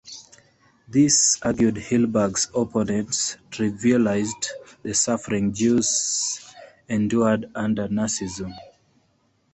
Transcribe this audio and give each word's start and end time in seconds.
This, 0.87 1.37
argued 1.43 1.75
Hilberg's 1.75 2.49
opponents, 2.55 3.37
trivialized 3.51 4.47
the 4.81 4.95
suffering 4.95 5.53
Jews 5.53 6.39
endured 6.89 7.51
under 7.53 7.87
Nazism. 7.87 8.51